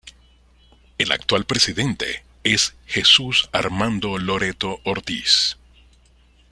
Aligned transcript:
El 0.97 1.11
actual 1.11 1.45
presidente 1.45 2.23
es 2.43 2.73
Jesús 2.87 3.47
Armando 3.53 4.17
Loreto 4.17 4.81
Ortiz. 4.83 5.57